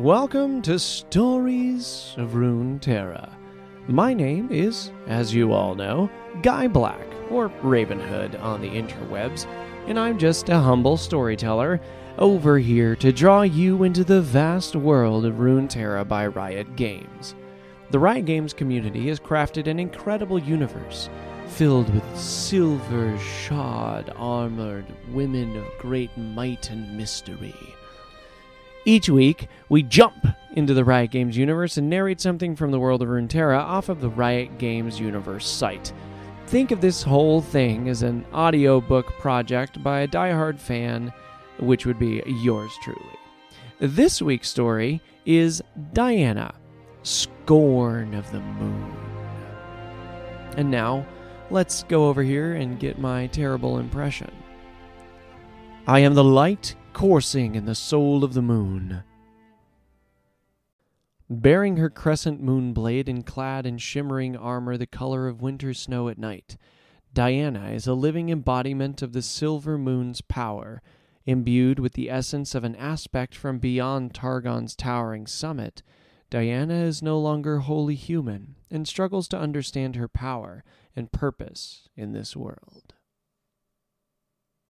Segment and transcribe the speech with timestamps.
[0.00, 3.34] Welcome to Stories of Runeterra.
[3.86, 6.08] My name is, as you all know,
[6.40, 9.44] Guy Black, or Ravenhood on the interwebs,
[9.86, 11.82] and I'm just a humble storyteller
[12.16, 17.34] over here to draw you into the vast world of Runeterra by Riot Games.
[17.90, 21.10] The Riot Games community has crafted an incredible universe
[21.46, 27.54] filled with silver shod armored women of great might and mystery.
[28.86, 33.02] Each week, we jump into the Riot Games universe and narrate something from the world
[33.02, 35.92] of Runeterra off of the Riot Games universe site.
[36.46, 41.12] Think of this whole thing as an audiobook project by a diehard fan,
[41.58, 43.00] which would be yours truly.
[43.80, 45.62] This week's story is
[45.92, 46.54] Diana,
[47.02, 48.96] Scorn of the Moon.
[50.56, 51.06] And now,
[51.50, 54.32] let's go over here and get my terrible impression.
[55.86, 59.02] I am the light coursing in the soul of the moon.
[61.28, 66.08] Bearing her crescent moon blade and clad in shimmering armor the color of winter snow
[66.08, 66.56] at night,
[67.12, 70.82] Diana is a living embodiment of the silver moon's power,
[71.26, 75.82] imbued with the essence of an aspect from beyond Targon's towering summit.
[76.30, 82.12] Diana is no longer wholly human and struggles to understand her power and purpose in
[82.12, 82.94] this world.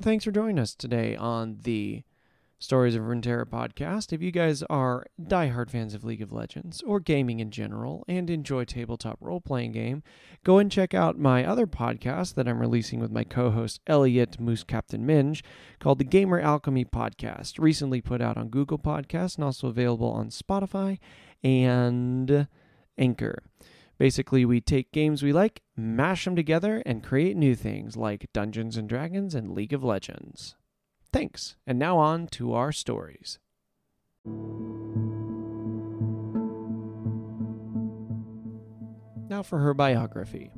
[0.00, 2.04] Thanks for joining us today on the
[2.60, 4.12] Stories of Runeterra podcast.
[4.12, 8.30] If you guys are diehard fans of League of Legends or gaming in general and
[8.30, 10.04] enjoy tabletop role playing game,
[10.44, 14.38] go and check out my other podcast that I'm releasing with my co host Elliot
[14.38, 15.42] Moose Captain Minge
[15.80, 20.28] called the Gamer Alchemy Podcast, recently put out on Google Podcasts and also available on
[20.28, 21.00] Spotify
[21.42, 22.46] and
[22.96, 23.42] Anchor.
[23.98, 28.76] Basically, we take games we like, mash them together, and create new things like Dungeons
[28.76, 30.54] and Dragons and League of Legends.
[31.12, 33.40] Thanks, and now on to our stories.
[39.28, 40.52] Now for her biography.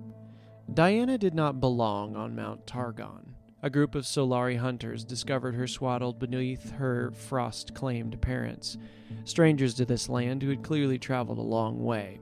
[0.73, 3.35] Diana did not belong on Mount Targon.
[3.63, 8.77] A group of Solari hunters discovered her swaddled beneath her frost claimed parents,
[9.25, 12.21] strangers to this land who had clearly traveled a long way.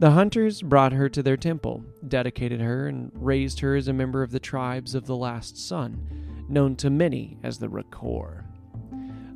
[0.00, 4.22] The hunters brought her to their temple, dedicated her, and raised her as a member
[4.22, 8.44] of the tribes of the Last Sun, known to many as the Rakkor.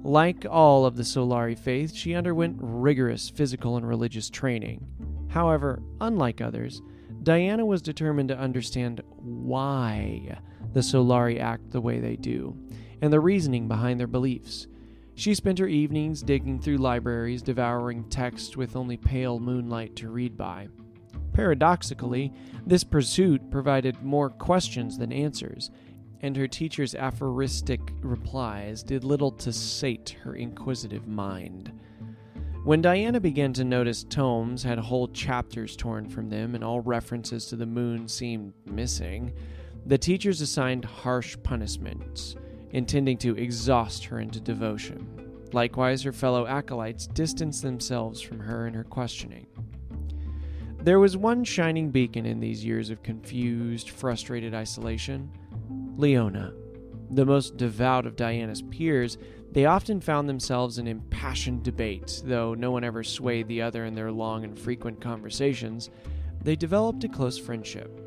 [0.03, 4.87] Like all of the Solari faith, she underwent rigorous physical and religious training.
[5.29, 6.81] However, unlike others,
[7.23, 10.39] Diana was determined to understand why
[10.73, 12.57] the Solari act the way they do,
[13.03, 14.67] and the reasoning behind their beliefs.
[15.17, 20.37] She spent her evenings digging through libraries, devouring text with only pale moonlight to read
[20.37, 20.69] by.
[21.33, 22.33] Paradoxically,
[22.67, 25.71] this pursuit provided more questions than answers,
[26.21, 31.73] and her teacher's aphoristic replies did little to sate her inquisitive mind.
[32.65, 37.47] When Diana began to notice tomes had whole chapters torn from them and all references
[37.47, 39.35] to the moon seemed missing,
[39.87, 42.37] the teachers assigned harsh punishments
[42.75, 45.07] intending to exhaust her into devotion.
[45.53, 49.47] Likewise, her fellow acolytes distanced themselves from her in her questioning.
[50.81, 55.31] There was one shining beacon in these years of confused, frustrated isolation
[55.97, 56.53] Leona.
[57.11, 59.19] The most devout of Diana's peers,
[59.53, 63.95] they often found themselves in impassioned debate, though no one ever swayed the other in
[63.95, 65.91] their long and frequent conversations.
[66.43, 68.01] They developed a close friendship.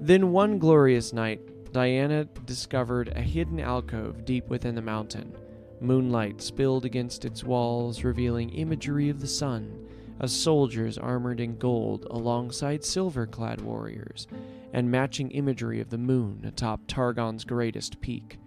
[0.00, 1.40] Then one glorious night,
[1.74, 5.34] Diana discovered a hidden alcove deep within the mountain.
[5.80, 9.84] Moonlight spilled against its walls, revealing imagery of the sun,
[10.20, 14.28] of soldiers armored in gold alongside silver clad warriors,
[14.72, 18.38] and matching imagery of the moon atop Targon's greatest peak.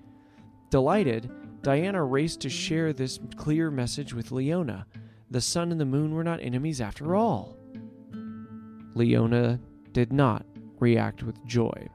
[0.70, 1.30] Delighted,
[1.64, 4.88] Diana raced to share this clear message with Leona.
[5.32, 7.58] The sun and the moon were not enemies after all.
[8.96, 9.60] Leona
[9.92, 10.46] did not
[10.80, 11.90] react with joy.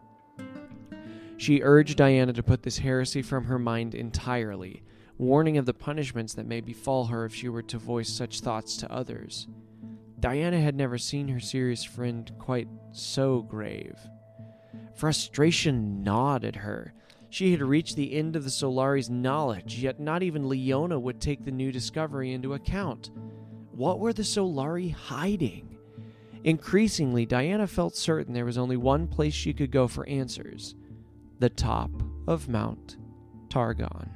[1.42, 4.84] She urged Diana to put this heresy from her mind entirely,
[5.18, 8.76] warning of the punishments that may befall her if she were to voice such thoughts
[8.76, 9.48] to others.
[10.20, 13.98] Diana had never seen her serious friend quite so grave.
[14.94, 16.94] Frustration gnawed at her.
[17.28, 21.44] She had reached the end of the Solari's knowledge, yet not even Leona would take
[21.44, 23.10] the new discovery into account.
[23.72, 25.76] What were the Solari hiding?
[26.44, 30.76] Increasingly, Diana felt certain there was only one place she could go for answers
[31.42, 31.90] the top
[32.28, 32.98] of Mount
[33.48, 34.08] Targon.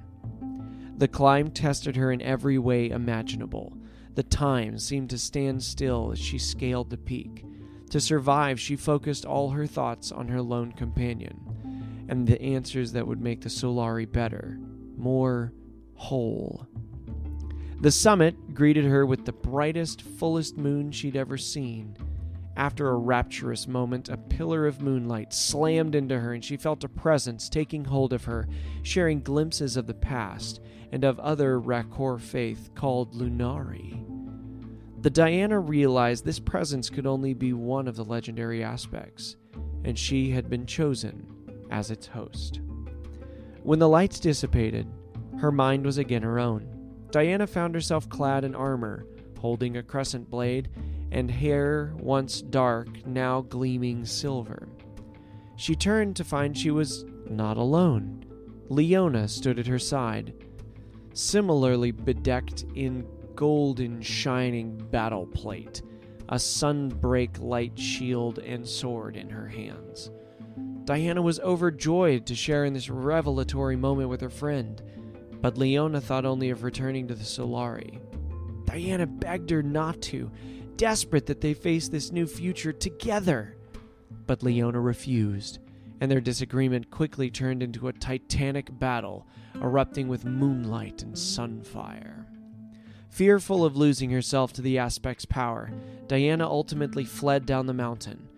[0.97, 3.77] The climb tested her in every way imaginable.
[4.15, 7.45] The time seemed to stand still as she scaled the peak.
[7.91, 13.09] To survive, she focused all her thoughts on her lone companion and the answers that
[13.09, 14.61] would make the Solari better,
[14.97, 15.53] more
[15.95, 16.69] whole.
[17.81, 21.97] The summit greeted her with the brightest, fullest moon she'd ever seen.
[22.57, 26.89] After a rapturous moment, a pillar of moonlight slammed into her, and she felt a
[26.89, 28.49] presence taking hold of her,
[28.83, 30.61] sharing glimpses of the past
[30.91, 34.03] and of other Rakkor faith called Lunari.
[35.03, 39.37] The Diana realized this presence could only be one of the legendary aspects,
[39.85, 41.27] and she had been chosen
[41.71, 42.61] as its host.
[43.63, 44.87] When the lights dissipated,
[45.39, 46.73] her mind was again her own.
[47.11, 49.07] Diana found herself clad in armor,
[49.39, 50.71] holding a crescent blade,
[51.13, 54.69] and hair once dark, now gleaming silver.
[55.57, 58.25] She turned to find she was not alone.
[58.69, 60.35] Leona stood at her side,
[61.15, 65.83] similarly bedecked in golden shining battle plate,
[66.29, 70.11] a sunbreak light shield and sword in her hands.
[70.85, 74.83] Diana was overjoyed to share in this revelatory moment with her friend,
[75.41, 78.01] but Leona thought only of returning to the Solari.
[78.65, 80.31] Diana begged her not to,
[80.77, 83.57] desperate that they face this new future together.
[84.27, 85.59] But Leona refused,
[86.01, 89.27] and their disagreement quickly turned into a titanic battle,
[89.63, 92.27] erupting with moonlight and sunfire.
[93.09, 95.71] Fearful of losing herself to the aspect's power,
[96.07, 98.29] Diana ultimately fled down the mountain.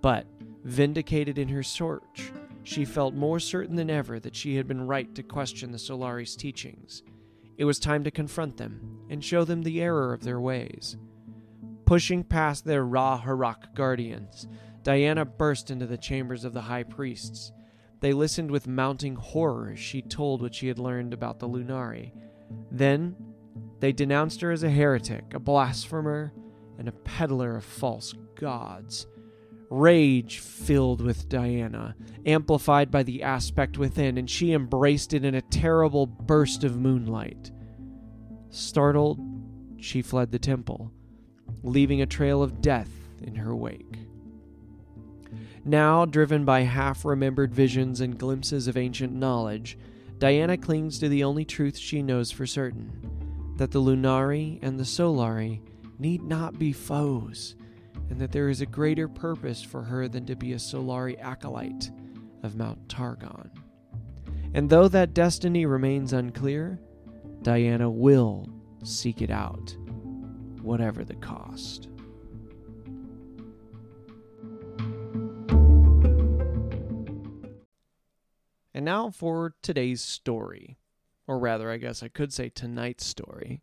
[0.00, 0.26] But,
[0.64, 2.30] vindicated in her search,
[2.62, 6.36] she felt more certain than ever that she had been right to question the Solari's
[6.36, 7.02] teachings.
[7.56, 10.96] It was time to confront them and show them the error of their ways.
[11.88, 14.46] Pushing past their Ra'Horak guardians,
[14.82, 17.50] Diana burst into the chambers of the high priests.
[18.00, 22.12] They listened with mounting horror as she told what she had learned about the Lunari.
[22.70, 23.16] Then
[23.80, 26.34] they denounced her as a heretic, a blasphemer,
[26.78, 29.06] and a peddler of false gods.
[29.70, 31.96] Rage filled with Diana,
[32.26, 37.50] amplified by the aspect within, and she embraced it in a terrible burst of moonlight.
[38.50, 39.18] Startled,
[39.78, 40.92] she fled the temple,
[41.62, 42.90] leaving a trail of death
[43.22, 43.98] in her wake.
[45.64, 49.76] Now, driven by half remembered visions and glimpses of ancient knowledge,
[50.18, 54.84] Diana clings to the only truth she knows for certain that the Lunari and the
[54.84, 55.60] Solari
[55.98, 57.56] need not be foes,
[58.08, 61.90] and that there is a greater purpose for her than to be a Solari acolyte
[62.42, 63.50] of Mount Targon.
[64.54, 66.80] And though that destiny remains unclear,
[67.42, 68.48] Diana will
[68.84, 69.76] seek it out,
[70.62, 71.88] whatever the cost.
[78.74, 80.78] And now for today's story.
[81.26, 83.60] Or rather, I guess I could say tonight's story.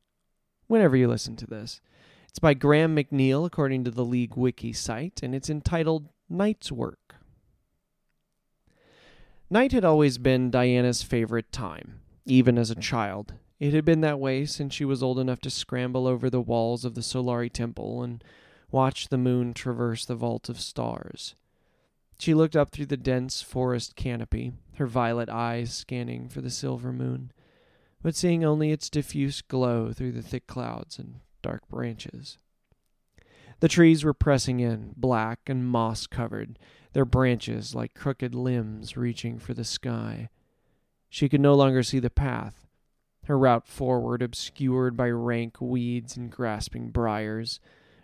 [0.68, 1.80] Whenever you listen to this.
[2.28, 7.16] It's by Graham McNeill, according to the League Wiki site, and it's entitled Night's Work.
[9.50, 13.36] Night had always been Diana's favorite time, even as a child.
[13.60, 16.84] It had been that way since she was old enough to scramble over the walls
[16.84, 18.24] of the Solari Temple and
[18.72, 21.36] watch the moon traverse the vault of stars.
[22.20, 26.91] She looked up through the dense forest canopy, her violet eyes scanning for the silver
[26.91, 27.32] moon,
[28.01, 32.38] but seeing only its diffuse glow through the thick clouds and dark branches.
[33.62, 36.60] The trees were pressing in, black and moss covered,
[36.94, 40.30] their branches like crooked limbs reaching for the sky.
[41.10, 42.64] She could no longer see the path,
[43.25, 47.60] her route forward obscured by rank weeds and grasping briars.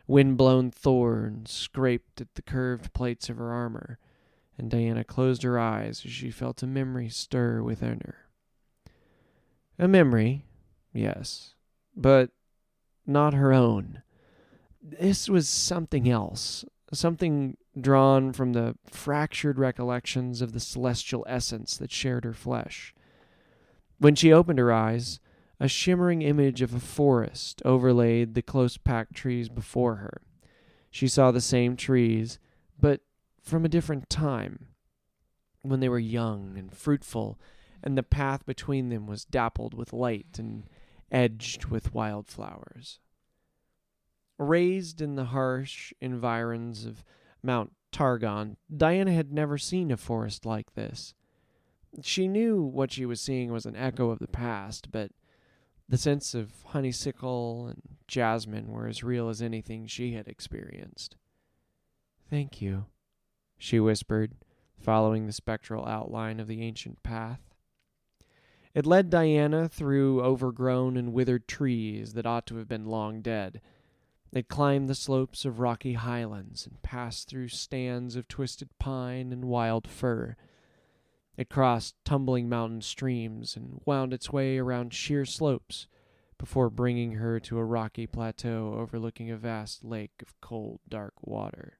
[0.07, 3.97] Wind-blown thorns scraped at the curved plates of her armor,
[4.57, 8.15] and Diana closed her eyes as she felt a memory stir within her.
[9.79, 10.45] A memory,
[10.93, 11.55] yes,
[11.95, 12.31] but
[13.07, 14.01] not her own.
[14.81, 21.91] This was something else, something drawn from the fractured recollections of the celestial essence that
[21.91, 22.93] shared her flesh.
[24.01, 25.19] When she opened her eyes,
[25.59, 30.23] a shimmering image of a forest overlaid the close packed trees before her.
[30.89, 32.39] She saw the same trees,
[32.79, 33.01] but
[33.43, 34.69] from a different time,
[35.61, 37.39] when they were young and fruitful,
[37.83, 40.63] and the path between them was dappled with light and
[41.11, 42.99] edged with wildflowers.
[44.39, 47.03] Raised in the harsh environs of
[47.43, 51.13] Mount Targon, Diana had never seen a forest like this.
[52.01, 55.11] She knew what she was seeing was an echo of the past, but
[55.89, 61.17] the scents of honeysuckle and jasmine were as real as anything she had experienced.
[62.29, 62.85] Thank you,
[63.57, 64.35] she whispered,
[64.79, 67.41] following the spectral outline of the ancient path.
[68.73, 73.59] It led Diana through overgrown and withered trees that ought to have been long dead.
[74.31, 79.43] It climbed the slopes of rocky highlands and passed through stands of twisted pine and
[79.43, 80.37] wild fir.
[81.37, 85.87] It crossed tumbling mountain streams and wound its way around sheer slopes
[86.37, 91.79] before bringing her to a rocky plateau overlooking a vast lake of cold, dark water.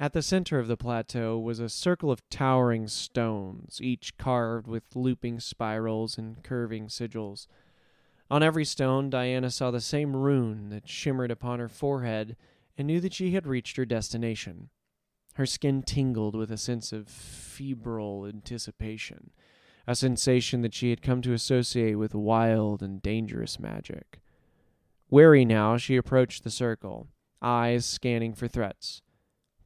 [0.00, 4.96] At the center of the plateau was a circle of towering stones, each carved with
[4.96, 7.46] looping spirals and curving sigils.
[8.30, 12.36] On every stone, Diana saw the same rune that shimmered upon her forehead
[12.78, 14.70] and knew that she had reached her destination.
[15.40, 19.30] Her skin tingled with a sense of febrile anticipation,
[19.86, 24.20] a sensation that she had come to associate with wild and dangerous magic.
[25.08, 27.08] Wary now, she approached the circle,
[27.40, 29.00] eyes scanning for threats.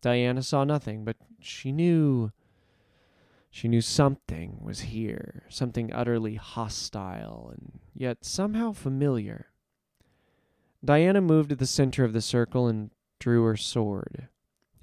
[0.01, 2.31] Diana saw nothing, but she knew.
[3.51, 9.47] She knew something was here, something utterly hostile and yet somehow familiar.
[10.85, 14.29] Diana moved to the center of the circle and drew her sword.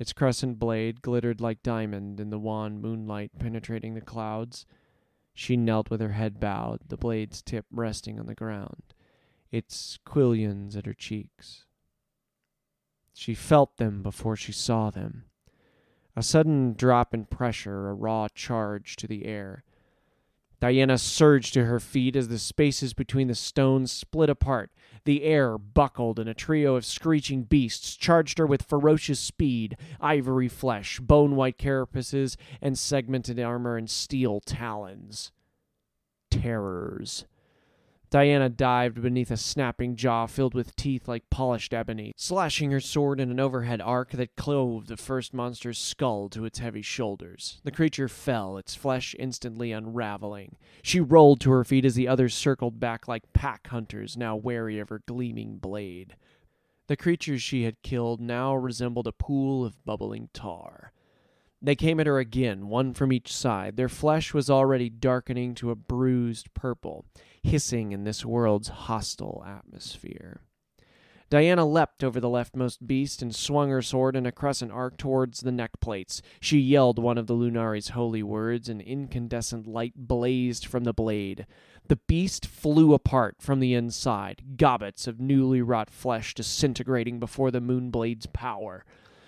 [0.01, 4.65] Its crescent blade glittered like diamond in the wan moonlight penetrating the clouds.
[5.35, 8.95] She knelt with her head bowed, the blade's tip resting on the ground,
[9.51, 11.65] its quillions at her cheeks.
[13.13, 15.25] She felt them before she saw them.
[16.15, 19.63] A sudden drop in pressure, a raw charge to the air.
[20.59, 24.71] Diana surged to her feet as the spaces between the stones split apart.
[25.03, 30.47] The air buckled, and a trio of screeching beasts charged her with ferocious speed ivory
[30.47, 35.31] flesh, bone white carapaces, and segmented armor and steel talons.
[36.29, 37.25] Terrors.
[38.11, 43.21] Diana dived beneath a snapping jaw filled with teeth like polished ebony, slashing her sword
[43.21, 47.61] in an overhead arc that clove the first monster's skull to its heavy shoulders.
[47.63, 50.57] The creature fell, its flesh instantly unraveling.
[50.83, 54.77] She rolled to her feet as the others circled back like pack hunters, now wary
[54.77, 56.17] of her gleaming blade.
[56.87, 60.91] The creatures she had killed now resembled a pool of bubbling tar.
[61.61, 63.77] They came at her again, one from each side.
[63.77, 67.05] Their flesh was already darkening to a bruised purple,
[67.43, 70.41] hissing in this world's hostile atmosphere.
[71.31, 75.39] Diana leapt over the leftmost beast and swung her sword in a crescent arc towards
[75.39, 76.21] the neck plates.
[76.41, 81.47] She yelled one of the Lunari's holy words, and incandescent light blazed from the blade.
[81.87, 87.61] The beast flew apart from the inside, gobbets of newly wrought flesh disintegrating before the
[87.61, 88.83] moonblade's power.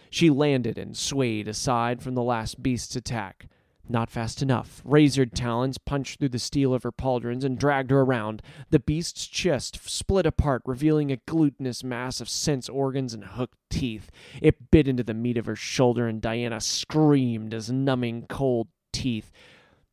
[0.10, 3.48] She landed and swayed aside from the last beast's attack.
[3.90, 4.82] Not fast enough.
[4.86, 8.42] Razored talons punched through the steel of her pauldrons and dragged her around.
[8.70, 14.10] The beast's chest split apart, revealing a glutinous mass of sense organs and hooked teeth.
[14.42, 19.32] It bit into the meat of her shoulder, and Diana screamed as numbing cold teeth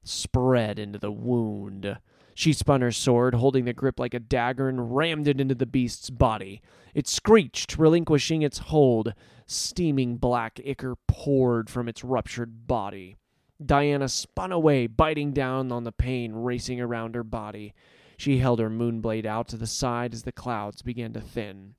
[0.05, 1.99] spread into the wound.
[2.35, 5.67] She spun her sword, holding the grip like a dagger, and rammed it into the
[5.67, 6.63] beast's body.
[6.95, 9.15] It screeched, relinquishing its hold.
[9.47, 13.17] Steaming black ichor poured from its ruptured body.
[13.65, 17.75] Diana spun away, biting down on the pain racing around her body.
[18.17, 21.75] She held her moonblade out to the side as the clouds began to thin.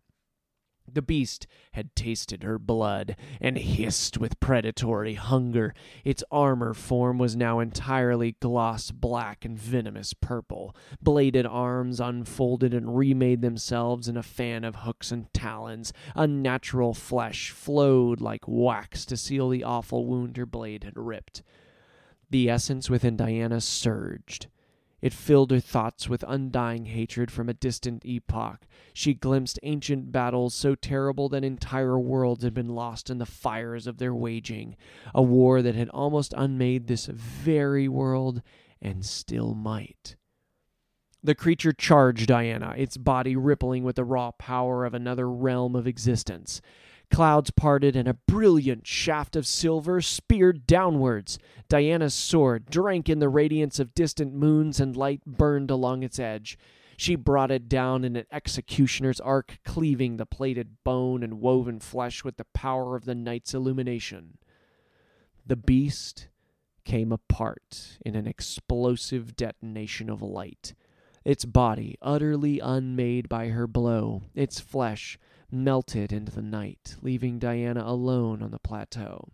[0.93, 5.73] The beast had tasted her blood and hissed with predatory hunger.
[6.03, 10.75] Its armor form was now entirely gloss black and venomous purple.
[11.01, 15.93] Bladed arms unfolded and remade themselves in a fan of hooks and talons.
[16.15, 21.41] Unnatural flesh flowed like wax to seal the awful wound her blade had ripped.
[22.31, 24.47] The essence within Diana surged.
[25.01, 28.67] It filled her thoughts with undying hatred from a distant epoch.
[28.93, 33.85] She glimpsed ancient battles so terrible that entire worlds had been lost in the fires
[33.85, 34.77] of their waging,
[35.13, 38.41] a war that had almost unmade this very world
[38.81, 40.15] and still might.
[41.23, 45.85] The creature charged Diana, its body rippling with the raw power of another realm of
[45.85, 46.61] existence.
[47.11, 51.37] Clouds parted, and a brilliant shaft of silver speared downwards.
[51.67, 56.57] Diana's sword drank in the radiance of distant moons, and light burned along its edge.
[56.95, 62.23] She brought it down in an executioner's arc, cleaving the plated bone and woven flesh
[62.23, 64.37] with the power of the night's illumination.
[65.45, 66.27] The beast
[66.85, 70.73] came apart in an explosive detonation of light.
[71.25, 75.19] Its body, utterly unmade by her blow, its flesh,
[75.51, 79.29] melted into the night, leaving Diana alone on the plateau.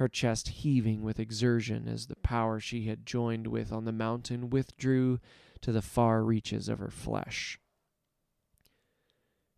[0.00, 4.48] her chest heaving with exertion as the power she had joined with on the mountain
[4.48, 5.20] withdrew
[5.60, 7.60] to the far reaches of her flesh.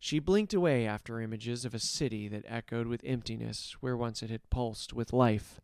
[0.01, 4.31] She blinked away after images of a city that echoed with emptiness where once it
[4.31, 5.61] had pulsed with life.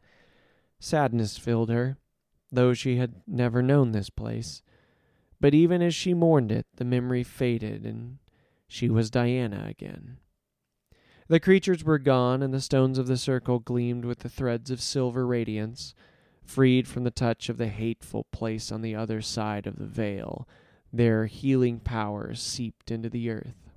[0.79, 1.97] Sadness filled her,
[2.53, 4.63] though she had never known this place.
[5.41, 8.19] But even as she mourned it, the memory faded, and
[8.69, 10.19] she was Diana again.
[11.29, 14.81] The creatures were gone, and the stones of the circle gleamed with the threads of
[14.81, 15.95] silver radiance,
[16.43, 20.49] freed from the touch of the hateful place on the other side of the veil.
[20.91, 23.71] Their healing powers seeped into the earth.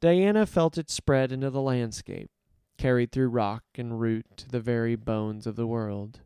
[0.00, 2.32] Diana felt it spread into the landscape,
[2.76, 6.22] carried through rock and root to the very bones of the world.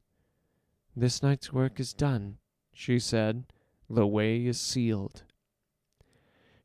[0.96, 2.38] This night's work is done,
[2.72, 3.44] she said.
[3.90, 5.24] The way is sealed.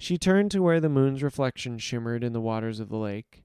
[0.02, 3.44] She turned to where the moon's reflection shimmered in the waters of the lake.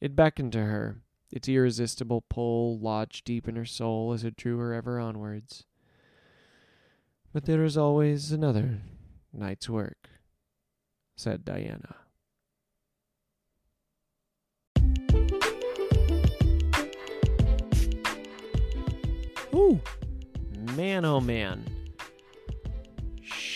[0.00, 4.56] It beckoned to her, its irresistible pull lodged deep in her soul as it drew
[4.58, 5.64] her ever onwards.
[7.32, 8.82] But there is always another
[9.32, 10.08] night's work,
[11.16, 11.96] said Diana.
[19.52, 19.80] Ooh,
[20.76, 21.75] man, oh man.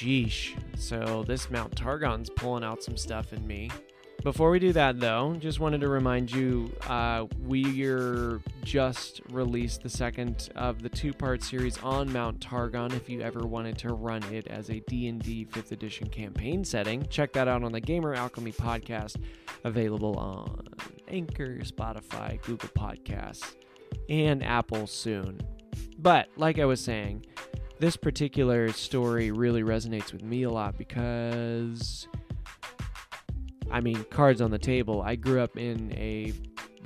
[0.00, 0.54] Sheesh.
[0.78, 3.70] So this Mount Targon's pulling out some stuff in me.
[4.22, 9.88] Before we do that, though, just wanted to remind you uh, we're just released the
[9.88, 12.94] second of the two-part series on Mount Targon.
[12.94, 17.32] If you ever wanted to run it as a D&D 5th edition campaign setting, check
[17.34, 19.16] that out on the Gamer Alchemy podcast,
[19.64, 20.66] available on
[21.08, 23.54] Anchor, Spotify, Google Podcasts,
[24.08, 25.40] and Apple soon.
[25.98, 27.26] But like I was saying,
[27.80, 32.06] this particular story really resonates with me a lot because
[33.70, 35.00] I mean, cards on the table.
[35.00, 36.32] I grew up in a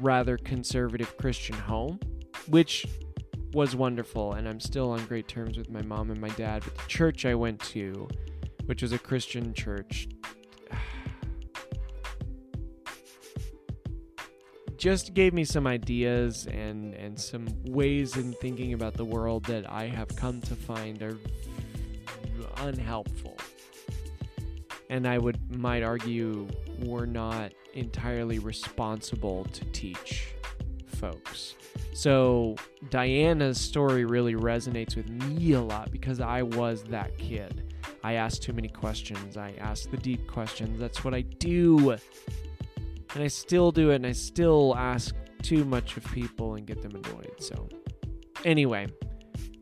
[0.00, 1.98] rather conservative Christian home,
[2.48, 2.86] which
[3.54, 6.62] was wonderful, and I'm still on great terms with my mom and my dad.
[6.64, 8.08] But the church I went to,
[8.66, 10.08] which was a Christian church,
[14.76, 19.70] just gave me some ideas and and some ways in thinking about the world that
[19.70, 21.16] I have come to find are
[22.58, 23.36] unhelpful.
[24.90, 26.46] And I would might argue
[26.80, 30.34] we're not entirely responsible to teach
[30.86, 31.56] folks.
[31.92, 32.56] So
[32.90, 37.74] Diana's story really resonates with me a lot because I was that kid.
[38.02, 39.36] I asked too many questions.
[39.36, 40.78] I asked the deep questions.
[40.78, 41.96] That's what I do
[43.14, 46.82] and I still do it, and I still ask too much of people and get
[46.82, 47.34] them annoyed.
[47.38, 47.68] So,
[48.44, 48.88] anyway,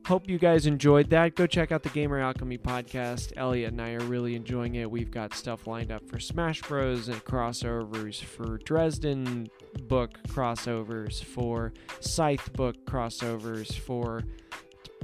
[0.07, 1.35] hope you guys enjoyed that.
[1.35, 3.33] Go check out the Gamer Alchemy podcast.
[3.37, 4.91] Elliot and I are really enjoying it.
[4.91, 7.09] We've got stuff lined up for Smash Bros.
[7.09, 9.49] and crossovers, for Dresden
[9.89, 14.23] book crossovers, for Scythe book crossovers, for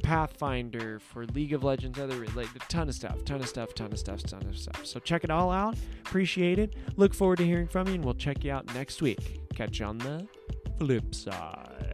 [0.08, 3.98] Pathfinder, for League of Legends, other related, ton of stuff, ton of stuff, ton of
[3.98, 4.86] stuff, ton of stuff.
[4.86, 5.76] So check it all out.
[6.00, 6.72] Appreciate it.
[6.96, 9.42] Look forward to hearing from you, and we'll check you out next week.
[9.54, 10.26] Catch you on the
[10.78, 11.87] flip side.